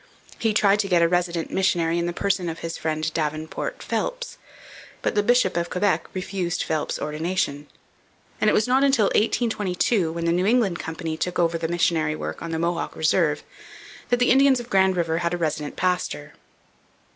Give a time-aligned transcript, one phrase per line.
[0.39, 4.39] He tried to get a resident missionary in the person of his friend Davenport Phelps,
[5.03, 7.67] but the bishop of Quebec refused Phelps ordination;
[8.39, 12.15] and it was not until 1822, when the New England Company took over the missionary
[12.15, 13.43] work on the Mohawk reserve,
[14.09, 16.33] that the Indians of Grand River had a resident pastor.